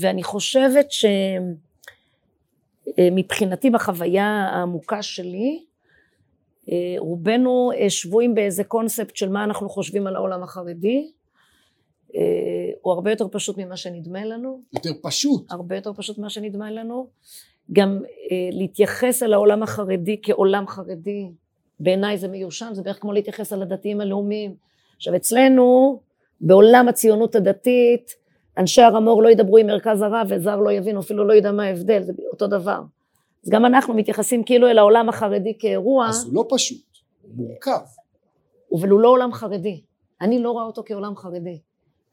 [0.00, 0.86] ואני חושבת
[2.98, 5.64] שמבחינתי בחוויה העמוקה שלי,
[6.98, 11.10] רובנו שבויים באיזה קונספט של מה אנחנו חושבים על העולם החרדי,
[12.80, 14.60] הוא הרבה יותר פשוט ממה שנדמה לנו.
[14.72, 15.52] יותר פשוט.
[15.52, 17.08] הרבה יותר פשוט ממה שנדמה לנו.
[17.72, 17.98] גם
[18.30, 21.30] אה, להתייחס אל העולם החרדי כעולם חרדי,
[21.80, 24.54] בעיניי זה מיושן, זה בערך כמו להתייחס על הדתיים הלאומיים.
[24.96, 26.00] עכשיו אצלנו,
[26.40, 28.14] בעולם הציונות הדתית,
[28.58, 31.64] אנשי הר המור לא ידברו עם מרכז הרב וזר לא יבין, אפילו לא ידע מה
[31.64, 32.80] ההבדל, זה אותו דבר.
[33.44, 36.08] אז גם אנחנו מתייחסים כאילו אל העולם החרדי כאירוע.
[36.08, 36.86] אז הוא לא פשוט,
[37.22, 37.80] הוא מורכב.
[38.80, 39.82] אבל הוא לא עולם חרדי.
[40.20, 41.60] אני לא רואה אותו כעולם חרדי.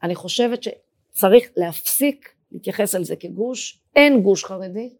[0.02, 3.80] אני חושבת שצריך להפסיק להתייחס על זה כגוש.
[3.96, 4.90] אין גוש חרדי,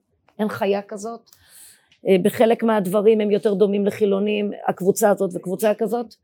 [0.40, 1.30] אין חיה כזאת.
[2.08, 6.14] אה, בחלק מהדברים הם יותר דומים לחילונים, הקבוצה הזאת וקבוצה כזאת.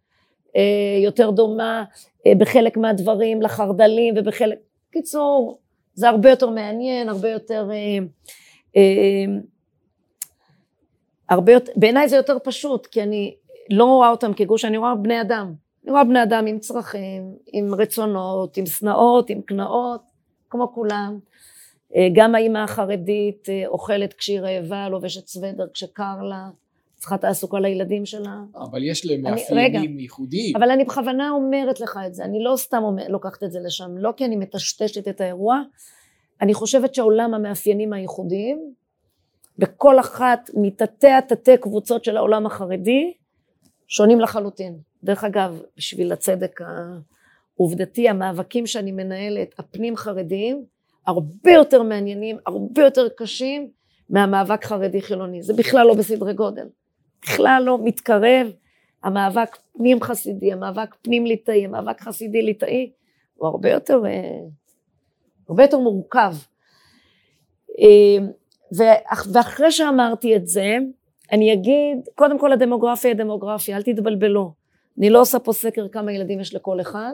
[0.57, 1.85] אה, יותר דומה
[2.27, 4.59] אה, בחלק מהדברים לחרד"לים ובחלק...
[4.91, 5.59] קיצור,
[5.95, 7.69] זה הרבה יותר מעניין, הרבה יותר...
[11.29, 11.73] הרבה יותר...
[11.77, 13.35] בעיניי זה יותר פשוט, כי אני
[13.71, 15.53] לא רואה אותם כגוש, אני רואה בני אדם.
[15.85, 20.01] אני רואה בני אדם עם צרכים, עם רצונות, עם שנאות, עם קנאות,
[20.51, 21.19] כמו כולם.
[21.95, 26.49] אה, גם האימא החרדית אה, אוכלת כשהיא רעבה, לובשת סוודר כשקר לה,
[26.95, 28.37] צריכה תעסוקה לילדים שלה.
[28.55, 30.57] אבל יש להם מאפיינים ייחודיים.
[30.57, 33.99] אבל אני בכוונה אומרת לך את זה, אני לא סתם אומר, לוקחת את זה לשם,
[33.99, 35.63] לא כי אני מטשטשת את האירוע,
[36.41, 38.73] אני חושבת שעולם המאפיינים הייחודיים,
[39.59, 43.13] בכל אחת מתתי התתי קבוצות של העולם החרדי,
[43.89, 44.79] שונים לחלוטין.
[45.05, 46.61] דרך אגב, בשביל הצדק
[47.57, 50.65] העובדתי, המאבקים שאני מנהלת, הפנים חרדיים,
[51.07, 53.71] הרבה יותר מעניינים, הרבה יותר קשים
[54.11, 55.43] מהמאבק חרדי חילוני.
[55.43, 56.69] זה בכלל לא בסדרי גודל.
[57.23, 58.53] בכלל לא מתקרב.
[59.03, 62.91] המאבק פנים חסידי, המאבק פנים ליטאי, המאבק חסידי ליטאי,
[63.35, 64.39] הוא הרבה יותר, אה,
[65.49, 66.35] הרבה יותר מורכב.
[67.81, 68.27] אה,
[69.33, 70.77] ואחרי שאמרתי את זה,
[71.33, 74.53] אני אגיד, קודם כל הדמוגרפיה היא דמוגרפיה, אל תתבלבלו.
[74.99, 77.13] אני לא עושה פה סקר כמה ילדים יש לכל אחד,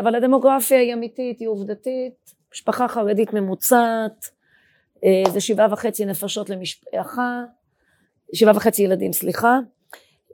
[0.00, 4.30] אבל הדמוגרפיה היא אמיתית, היא עובדתית, משפחה חרדית ממוצעת,
[5.04, 7.42] אה, זה שבעה וחצי נפשות למשפחה,
[8.34, 9.58] שבעה וחצי ילדים, סליחה,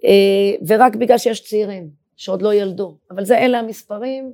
[0.05, 4.33] אה, ורק בגלל שיש צעירים שעוד לא ילדו, אבל זה אלה המספרים,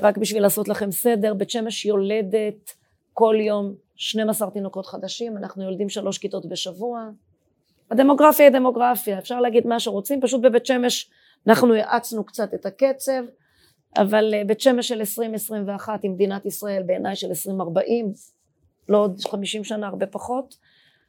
[0.00, 2.70] רק בשביל לעשות לכם סדר, בית שמש יולדת
[3.12, 7.08] כל יום 12 תינוקות חדשים, אנחנו יולדים שלוש כיתות בשבוע,
[7.90, 11.10] הדמוגרפיה היא דמוגרפיה, אפשר להגיד מה שרוצים, פשוט בבית שמש
[11.46, 13.22] אנחנו האצנו קצת את הקצב,
[13.96, 18.12] אבל אה, בית שמש של 2021 עם מדינת ישראל בעיניי של 2040,
[18.88, 20.56] לא עוד 50 שנה הרבה פחות,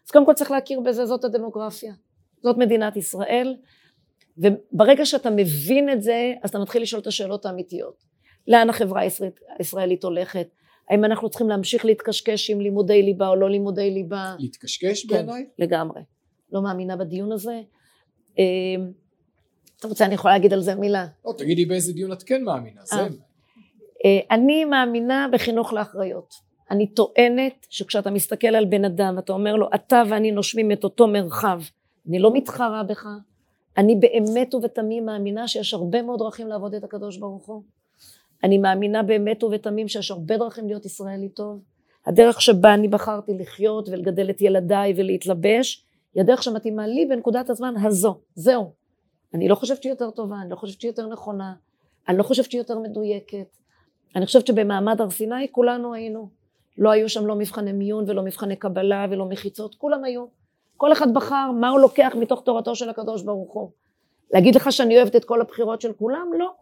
[0.06, 1.94] אז קודם כל צריך להכיר בזה, זאת הדמוגרפיה,
[2.44, 3.56] זאת מדינת ישראל,
[4.38, 8.04] וברגע שאתה מבין את זה, אז אתה מתחיל לשאול את השאלות האמיתיות.
[8.48, 10.48] לאן החברה הישראלית, הישראלית הולכת?
[10.90, 14.36] האם אנחנו צריכים להמשיך להתקשקש עם לימודי ליבה או לא לימודי ליבה?
[14.40, 15.46] להתקשקש כן, בעיניי?
[15.60, 16.02] לגמרי.
[16.52, 17.62] לא מאמינה בדיון הזה.
[19.84, 21.08] אתה רוצה, אני יכולה להגיד על זה מילה.
[21.26, 22.96] לא, תגידי באיזה דיון את כן מאמינה, זה...
[22.96, 23.08] אה.
[24.06, 26.34] אה, אני מאמינה בחינוך לאחריות.
[26.72, 31.08] אני טוענת שכשאתה מסתכל על בן אדם, אתה אומר לו, אתה ואני נושמים את אותו
[31.08, 31.62] מרחב,
[32.10, 33.08] אני לא מתחרה בך,
[33.78, 37.64] אני באמת ובתמים מאמינה שיש הרבה מאוד דרכים לעבוד את הקדוש ברוך הוא.
[38.44, 41.60] אני מאמינה באמת ובתמים שיש הרבה דרכים להיות ישראלי טוב.
[42.06, 47.74] הדרך שבה אני בחרתי לחיות ולגדל את ילדיי ולהתלבש, היא הדרך שמתאימה לי בנקודת הזמן
[47.84, 48.20] הזו.
[48.36, 48.83] זהו.
[49.34, 51.54] אני לא חושבת שהיא יותר טובה, אני לא חושבת שהיא יותר נכונה,
[52.08, 53.58] אני לא חושבת שהיא יותר מדויקת.
[54.16, 56.30] אני חושבת שבמעמד הר סיני כולנו היינו.
[56.78, 60.26] לא היו שם לא מבחני מיון ולא מבחני קבלה ולא מחיצות, כולם היו.
[60.78, 63.70] כל אחד בחר מה הוא לוקח מתוך תורתו של הקדוש ברוך הוא.
[64.34, 66.28] להגיד לך שאני אוהבת את כל הבחירות של כולם?
[66.40, 66.54] לא.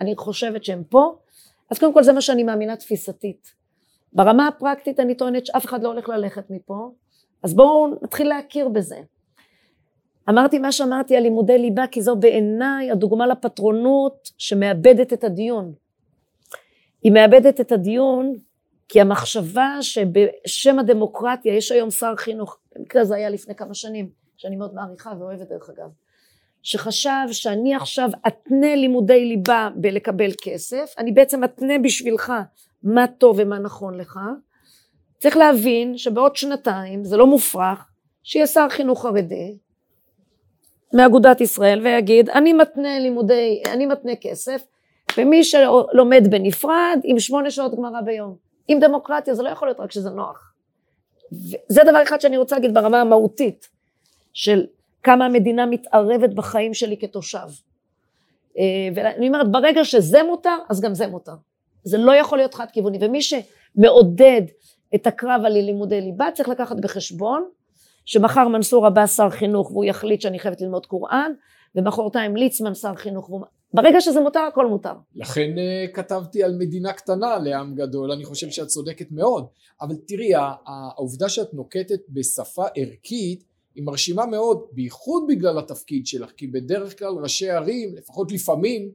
[0.00, 1.14] אני חושבת שהם פה.
[1.70, 3.54] אז קודם כל זה מה שאני מאמינה תפיסתית.
[4.12, 6.90] ברמה הפרקטית אני טוענת שאף אחד לא הולך ללכת מפה,
[7.42, 9.00] אז בואו נתחיל להכיר בזה.
[10.30, 15.72] אמרתי מה שאמרתי על לימודי ליבה, כי זו בעיניי הדוגמה לפטרונות שמאבדת את הדיון.
[17.02, 18.34] היא מאבדת את הדיון
[18.88, 24.56] כי המחשבה שבשם הדמוקרטיה יש היום שר חינוך, במקרה זה היה לפני כמה שנים, שאני
[24.56, 25.88] מאוד מעריכה ואוהבת דרך אגב,
[26.62, 32.32] שחשב שאני עכשיו אתנה לימודי ליבה בלקבל כסף, אני בעצם אתנה בשבילך
[32.82, 34.20] מה טוב ומה נכון לך.
[35.18, 37.88] צריך להבין שבעוד שנתיים, זה לא מופרך,
[38.22, 39.56] שיהיה שר חינוך חרדי
[40.92, 44.66] מאגודת ישראל ויגיד אני מתנה לימודי, אני מתנה כסף
[45.16, 48.36] ומי שלומד בנפרד עם שמונה שעות גמרא ביום.
[48.68, 50.52] עם דמוקרטיה זה לא יכול להיות רק שזה נוח.
[51.68, 53.68] זה דבר אחד שאני רוצה להגיד ברמה המהותית
[54.32, 54.66] של
[55.02, 57.38] כמה המדינה מתערבת בחיים שלי כתושב.
[58.58, 61.34] אה, ואני אומרת ברגע שזה מותר אז גם זה מותר.
[61.84, 64.42] זה לא יכול להיות חד כיווני ומי שמעודד
[64.94, 67.48] את הקרב על לימודי ליבה צריך לקחת בחשבון
[68.10, 71.32] שמחר מנסור עבאס שר חינוך והוא יחליט שאני חייבת ללמוד קוראן
[71.74, 73.40] ומחרתיים ליצמן שר חינוך והוא...
[73.74, 74.92] ברגע שזה מותר הכל מותר.
[75.14, 79.46] לכן uh, כתבתי על מדינה קטנה לעם גדול אני חושב שאת צודקת מאוד
[79.80, 80.30] אבל תראי
[80.66, 83.44] העובדה שאת נוקטת בשפה ערכית
[83.74, 88.90] היא מרשימה מאוד בייחוד בגלל התפקיד שלך כי בדרך כלל ראשי ערים לפחות לפעמים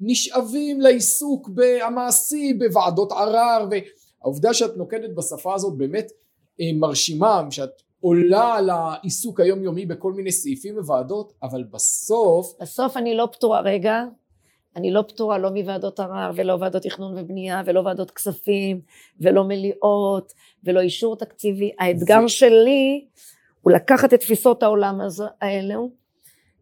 [0.00, 1.50] נשאבים לעיסוק
[1.82, 6.12] המעשי בוועדות ערר והעובדה שאת נוקטת בשפה הזאת באמת
[6.60, 13.16] אה, מרשימה שאת עולה על העיסוק היומיומי בכל מיני סעיפים וועדות אבל בסוף בסוף אני
[13.16, 14.04] לא פטורה רגע.
[14.76, 18.80] אני לא פטורה לא מוועדות ערר ולא ועדות תכנון ובנייה ולא ועדות כספים
[19.20, 20.32] ולא מליאות
[20.64, 21.70] ולא אישור תקציבי.
[21.78, 22.28] האתגר זה...
[22.28, 23.06] שלי
[23.60, 25.00] הוא לקחת את תפיסות העולם
[25.40, 25.90] האלו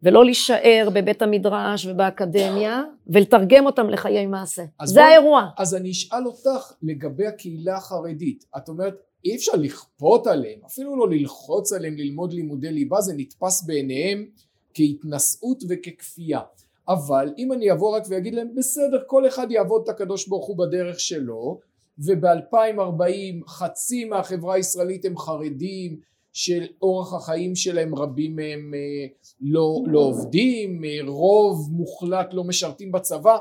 [0.03, 4.63] ולא להישאר בבית המדרש ובאקדמיה ולתרגם אותם לחיי מעשה.
[4.83, 5.49] זה בוא, האירוע.
[5.57, 8.45] אז אני אשאל אותך לגבי הקהילה החרדית.
[8.57, 13.63] את אומרת אי אפשר לכפות עליהם, אפילו לא ללחוץ עליהם ללמוד לימודי ליבה, זה נתפס
[13.63, 14.25] בעיניהם
[14.73, 16.41] כהתנשאות וככפייה.
[16.87, 20.57] אבל אם אני אבוא רק ואגיד להם בסדר כל אחד יעבוד את הקדוש ברוך הוא
[20.57, 21.59] בדרך שלו
[21.99, 25.99] וב-2040 חצי מהחברה הישראלית הם חרדים
[26.33, 29.07] של אורח החיים שלהם רבים מהם אה,
[29.41, 33.37] לא, לא עובדים רוב מוחלט לא משרתים בצבא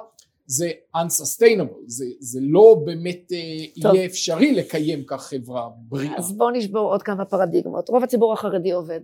[0.46, 3.94] זה unsustainable, זה, זה לא באמת אה, טוב.
[3.94, 6.16] יהיה אפשרי לקיים כך חברה בריאה.
[6.18, 7.88] אז בואו נשבור עוד כמה פרדיגמות.
[7.88, 9.00] רוב הציבור החרדי עובד.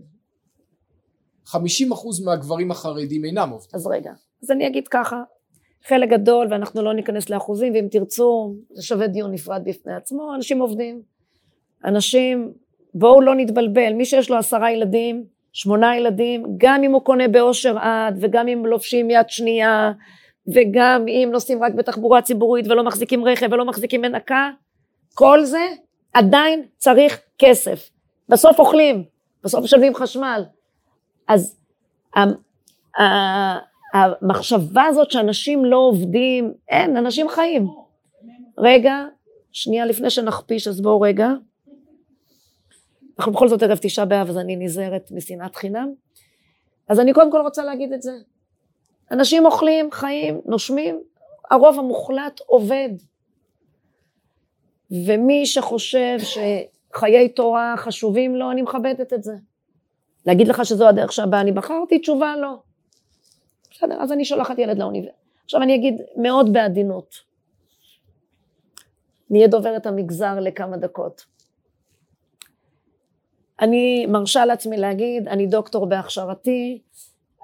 [1.46, 1.54] 50%
[2.24, 3.70] מהגברים החרדים אינם עובדים.
[3.74, 5.22] אז רגע, אז אני אגיד ככה,
[5.86, 10.60] חלק גדול, ואנחנו לא ניכנס לאחוזים, ואם תרצו, זה שווה דיון נפרד בפני עצמו, אנשים
[10.60, 11.02] עובדים.
[11.84, 12.52] אנשים,
[12.94, 17.78] בואו לא נתבלבל, מי שיש לו עשרה ילדים, שמונה ילדים, גם אם הוא קונה באושר
[17.78, 19.92] עד, וגם אם לובשים יד שנייה,
[20.48, 24.50] וגם אם נוסעים רק בתחבורה ציבורית ולא מחזיקים רכב ולא מחזיקים מנקה,
[25.14, 25.66] כל זה
[26.12, 27.90] עדיין צריך כסף.
[28.28, 29.04] בסוף אוכלים,
[29.44, 30.44] בסוף משלמים חשמל.
[31.28, 31.58] אז
[33.94, 37.66] המחשבה הזאת שאנשים לא עובדים, אין, אנשים חיים.
[38.58, 39.04] רגע,
[39.52, 41.28] שנייה לפני שנכפיש, אז בואו רגע.
[43.18, 45.92] אנחנו בכל זאת ערב תשעה באב, אז אני נזהרת משנאת חינם.
[46.88, 48.12] אז אני קודם כל רוצה להגיד את זה.
[49.12, 51.02] אנשים אוכלים, חיים, נושמים,
[51.50, 52.88] הרוב המוחלט עובד.
[55.06, 59.32] ומי שחושב שחיי תורה חשובים לו, אני מכבדת את זה.
[60.26, 61.98] להגיד לך שזו הדרך שבה אני בחרתי?
[61.98, 62.54] תשובה לא.
[63.70, 65.22] בסדר, אז אני שולחת ילד לאוניברסיטה.
[65.44, 67.14] עכשיו אני אגיד מאוד בעדינות.
[69.30, 71.24] נהיה דוברת המגזר לכמה דקות.
[73.60, 76.82] אני מרשה לעצמי להגיד, אני דוקטור בהכשרתי,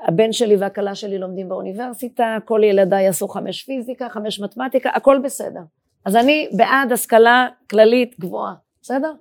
[0.06, 5.60] הבן שלי והכלה שלי לומדים באוניברסיטה, כל ילדיי יעשו חמש פיזיקה, חמש מתמטיקה, הכל בסדר.
[6.04, 9.12] אז אני בעד השכלה כללית גבוהה, בסדר?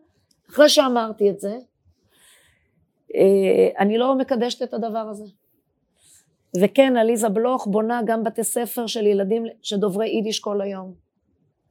[0.50, 1.58] אחרי שאמרתי את זה,
[3.16, 5.24] אה, אני לא מקדשת את הדבר הזה.
[6.62, 10.94] וכן, עליזה בלוך בונה גם בתי ספר של ילדים שדוברי יידיש כל היום,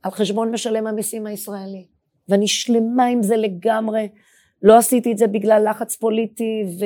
[0.03, 1.87] על חשבון משלם המיסים הישראלי.
[2.29, 4.09] ואני שלמה עם זה לגמרי,
[4.63, 6.85] לא עשיתי את זה בגלל לחץ פוליטי ו...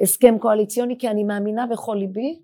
[0.00, 2.38] הסכם קואליציוני כי אני מאמינה בכל ליבי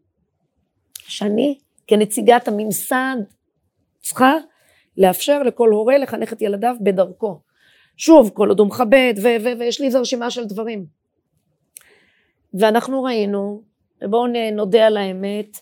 [0.94, 3.16] שאני כנציגת הממסד
[4.00, 4.34] צריכה
[4.96, 7.40] לאפשר לכל הורה לחנך את ילדיו בדרכו.
[7.96, 9.14] שוב, כל עוד הוא מכבד,
[9.58, 10.86] ויש לי איזו רשימה של דברים.
[12.54, 13.62] ואנחנו ראינו,
[14.04, 15.58] ובואו נודה על האמת,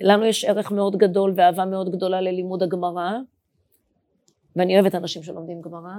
[0.00, 3.12] לנו יש ערך מאוד גדול ואהבה מאוד גדולה ללימוד הגמרא,
[4.56, 5.94] ואני אוהבת אנשים שלומדים גמרא.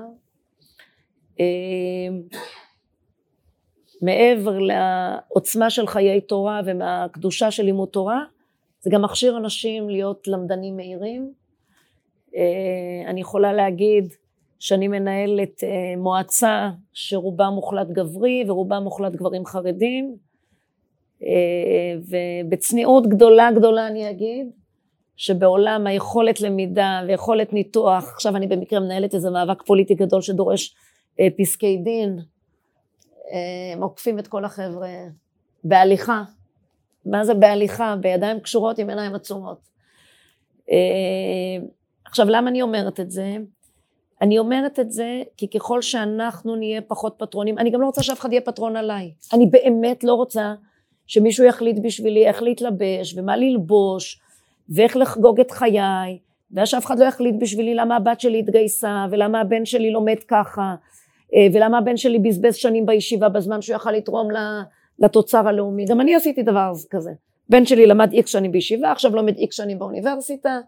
[4.04, 8.24] מעבר לעוצמה של חיי תורה ומהקדושה של לימוד תורה,
[8.82, 11.34] זה גם מכשיר אנשים להיות למדנים מהירים.
[12.36, 14.14] אה, אני יכולה להגיד
[14.60, 20.16] שאני מנהלת אה, מועצה שרובה מוחלט גברי ורובה מוחלט גברים חרדים,
[21.24, 24.48] אה, ובצניעות גדולה גדולה אני אגיד,
[25.16, 30.76] שבעולם היכולת למידה ויכולת ניתוח, עכשיו אני במקרה מנהלת איזה מאבק פוליטי גדול שדורש
[31.38, 32.20] פסקי דין,
[33.74, 34.90] הם עוקפים את כל החבר'ה
[35.64, 36.24] בהליכה.
[37.06, 37.96] מה זה בהליכה?
[38.02, 39.70] בידיים קשורות עם עיניים עצומות.
[42.06, 43.38] עכשיו למה אני אומרת את זה?
[44.22, 48.20] אני אומרת את זה כי ככל שאנחנו נהיה פחות פטרונים, אני גם לא רוצה שאף
[48.20, 49.12] אחד יהיה פטרון עליי.
[49.34, 50.54] אני באמת לא רוצה
[51.08, 54.22] שמישהו יחליט בשבילי איך להתלבש ומה ללבוש
[54.70, 56.20] ואיך לחגוג את חיי
[56.52, 60.62] ואז שאף אחד לא יחליט בשבילי למה הבת שלי התגייסה ולמה הבן שלי לומד ככה
[60.62, 60.76] אה,
[61.54, 64.28] ולמה הבן שלי בזבז שנים בישיבה בזמן שהוא יכל לתרום
[65.00, 65.86] לתוצר הלאומי.
[65.86, 67.12] גם אני עשיתי דבר כזה.
[67.50, 70.60] בן שלי למד איקס שנים בישיבה, עכשיו לומד איקס שנים באוניברסיטה.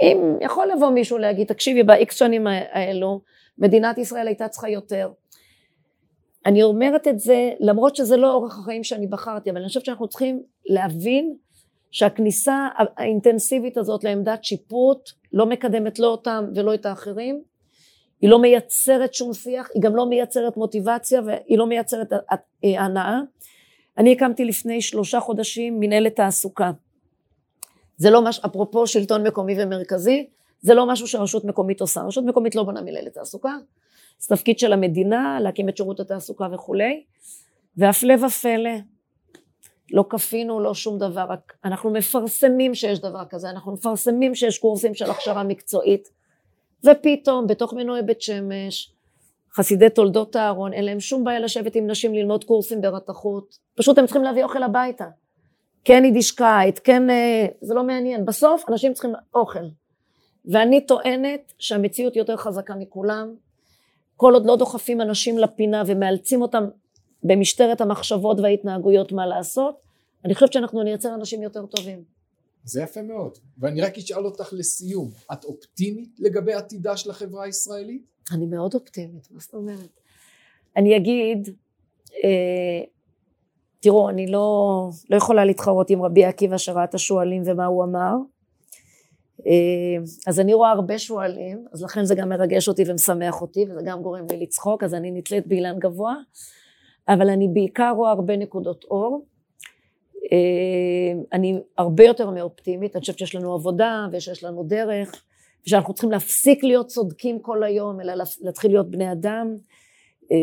[0.00, 3.20] אם יכול לבוא מישהו להגיד, תקשיבי, באיקס שנים האלו,
[3.58, 5.10] מדינת ישראל הייתה צריכה יותר.
[6.46, 10.08] אני אומרת את זה, למרות שזה לא אורח החיים שאני בחרתי, אבל אני חושבת שאנחנו
[10.08, 11.36] צריכים להבין
[11.90, 17.42] שהכניסה האינטנסיבית הזאת לעמדת שיפוט לא מקדמת לא אותם ולא את האחרים,
[18.20, 22.12] היא לא מייצרת שום שיח, היא גם לא מייצרת מוטיבציה והיא לא מייצרת
[22.62, 23.20] הנאה.
[23.98, 26.70] אני הקמתי לפני שלושה חודשים מנהלת תעסוקה.
[27.96, 30.26] זה לא משהו, אפרופו שלטון מקומי ומרכזי,
[30.60, 32.00] זה לא משהו שרשות מקומית עושה.
[32.00, 33.56] רשות מקומית לא בונה מנהלת תעסוקה,
[34.18, 37.04] זה תפקיד של המדינה להקים את שירות התעסוקה וכולי,
[37.76, 38.70] והפלא ופלא,
[39.90, 41.26] לא כפינו, לא שום דבר,
[41.64, 46.08] אנחנו מפרסמים שיש דבר כזה, אנחנו מפרסמים שיש קורסים של הכשרה מקצועית,
[46.84, 48.92] ופתאום בתוך מנועי בית שמש,
[49.54, 54.06] חסידי תולדות אהרון, אין להם שום בעיה לשבת עם נשים ללמוד קורסים ברתחות, פשוט הם
[54.06, 55.06] צריכים להביא אוכל הביתה.
[55.84, 58.24] כן יידישקייט, כן, אה, זה לא מעניין.
[58.24, 59.64] בסוף אנשים צריכים אוכל.
[60.44, 63.34] ואני טוענת שהמציאות יותר חזקה מכולם.
[64.16, 66.64] כל עוד לא דוחפים אנשים לפינה ומאלצים אותם
[67.22, 69.80] במשטרת המחשבות וההתנהגויות מה לעשות,
[70.24, 72.17] אני חושבת שאנחנו נייצר אנשים יותר טובים.
[72.68, 73.38] זה יפה מאוד.
[73.58, 78.02] ואני רק אשאל אותך לסיום, את אופטימית לגבי עתידה של החברה הישראלית?
[78.32, 80.00] אני מאוד אופטימית, מה זאת אומרת?
[80.76, 81.48] אני אגיד,
[82.24, 82.84] אה,
[83.80, 88.14] תראו, אני לא, לא יכולה להתחרות עם רבי עקיבא שראה את השועלים ומה הוא אמר.
[89.46, 93.80] אה, אז אני רואה הרבה שועלים, אז לכן זה גם מרגש אותי ומשמח אותי, וזה
[93.84, 96.14] גם גורם לי לצחוק, אז אני נתלית באילן גבוה,
[97.08, 99.24] אבל אני בעיקר רואה הרבה נקודות אור.
[100.32, 105.22] אה, אני הרבה יותר מאופטימית, אני חושבת שיש לנו עבודה ושיש לנו דרך,
[105.66, 109.56] ושאנחנו צריכים להפסיק להיות צודקים כל היום, אלא להתחיל להיות בני אדם.
[110.32, 110.36] אה,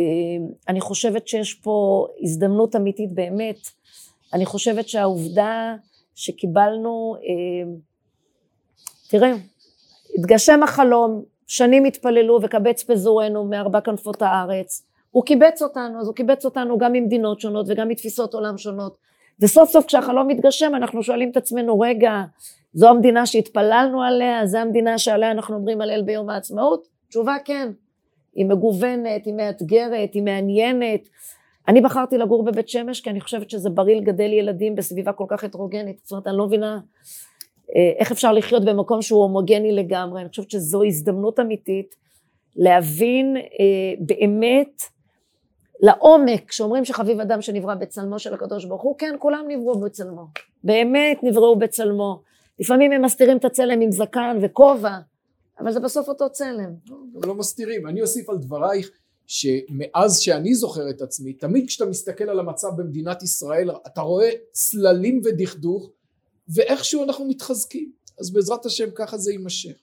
[0.68, 3.60] אני חושבת שיש פה הזדמנות אמיתית באמת.
[4.34, 5.76] אני חושבת שהעובדה
[6.16, 7.72] שקיבלנו, אה,
[9.10, 9.34] תראה,
[10.18, 14.86] התגשם החלום, שנים התפללו וקבץ פזורנו מארבע כנפות הארץ.
[15.12, 18.98] הוא קיבץ אותנו, אז הוא קיבץ אותנו גם ממדינות שונות וגם מתפיסות עולם שונות.
[19.40, 22.24] וסוף סוף כשהחלום מתגשם אנחנו שואלים את עצמנו, רגע,
[22.74, 26.88] זו המדינה שהתפללנו עליה, זו המדינה שעליה אנחנו אומרים הלל ביום העצמאות?
[27.10, 27.72] תשובה כן.
[28.36, 31.10] היא מגוונת, היא מאתגרת, היא מעניינת.
[31.68, 35.44] אני בחרתי לגור בבית שמש כי אני חושבת שזה בריא לגדל ילדים בסביבה כל כך
[35.44, 36.00] הטרוגנית.
[36.04, 36.80] זאת אומרת, אני לא מבינה
[37.76, 40.22] אה, איך אפשר לחיות במקום שהוא הומוגני לגמרי.
[40.22, 41.96] אני חושבת שזו הזדמנות אמיתית
[42.56, 43.44] להבין אה,
[44.00, 44.82] באמת
[45.86, 50.28] לעומק, כשאומרים שחביב אדם שנברא בצלמו של הקדוש ברוך הוא, כן, כולם נבראו בצלמו.
[50.64, 52.22] באמת נבראו בצלמו.
[52.60, 54.98] לפעמים הם מסתירים את הצלם עם זקן וכובע.
[55.60, 56.74] אבל זה בסוף אותו צלם.
[56.90, 57.88] גם לא מסתירים.
[57.88, 58.92] אני אוסיף על דברייך
[59.28, 65.22] שמאז שאני זוכר את עצמי, תמיד כשאתה מסתכל על המצב במדינת ישראל, אתה רואה צללים
[65.26, 65.92] ודכדוך,
[66.48, 67.92] ואיכשהו אנחנו מתחזקים.
[68.20, 69.76] אז בעזרת השם ככה זה יימשך.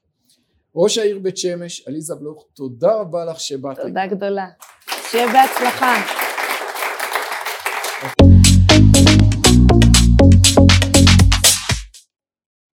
[0.77, 3.81] ראש העיר בית שמש, עליזה בלוך, תודה רבה לך שבאת.
[3.81, 4.47] תודה גדולה.
[5.11, 5.95] שיהיה בהצלחה.
[8.03, 8.32] אוקיי.